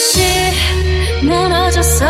[0.00, 0.22] 듯이
[1.20, 2.06] 무너졌어.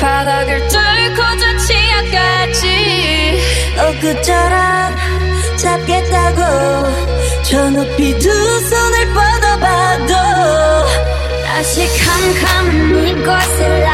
[0.00, 3.42] 바닥을 뚫고 저 치아까지.
[3.76, 4.94] 엊그처럼
[5.56, 6.40] 잡겠다고
[7.42, 10.14] 저 높이 두 손을 뻗어봐도
[11.44, 13.85] 다시 캄캄한 이곳을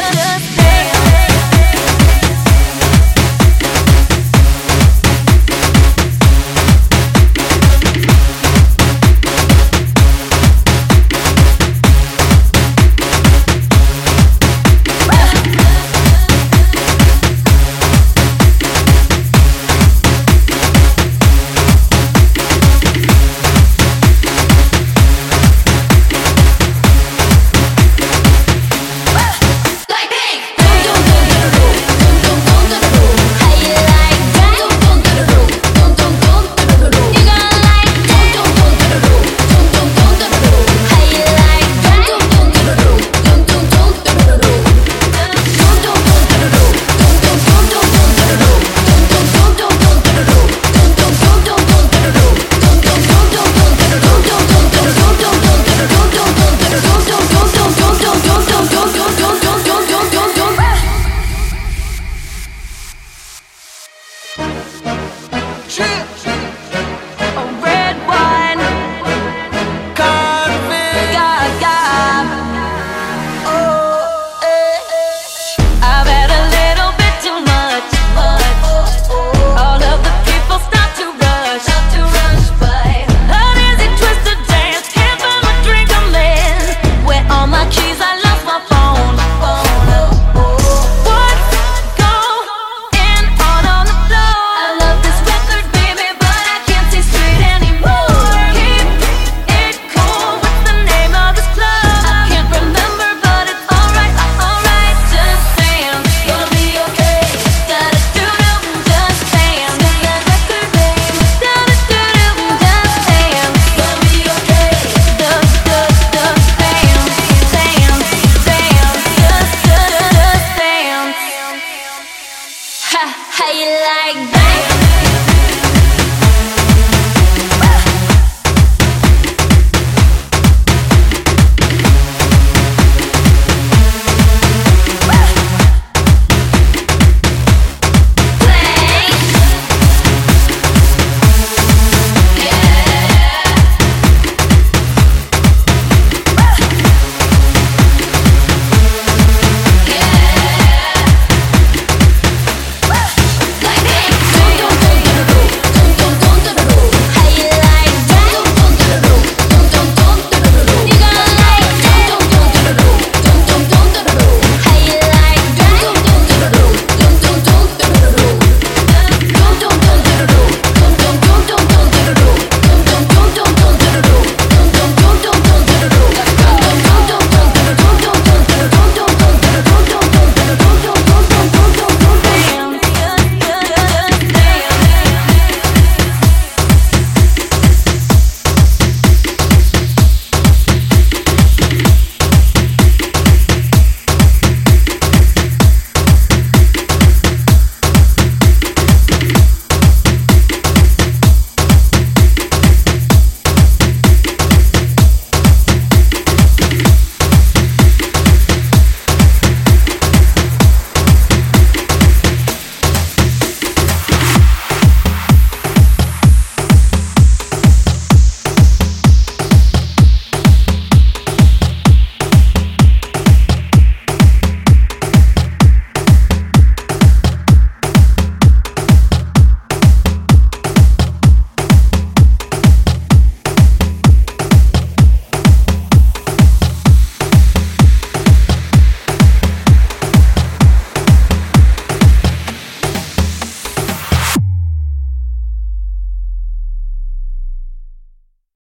[0.00, 0.53] just